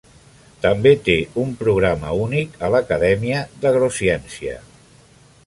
També 0.61 0.93
té 1.09 1.17
un 1.41 1.51
programa 1.59 2.15
únic 2.23 2.57
a 2.65 2.71
l'Acadèmia 2.77 3.45
d'Agrociència. 3.63 4.59